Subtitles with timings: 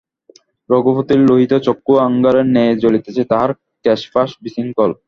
[0.69, 3.51] রঘুপতির লোহিত চক্ষু অঙ্গারের ন্যায় জ্বলিতেছে, তাঁহার
[3.85, 4.91] কেশপাশ বিশৃঙ্খল।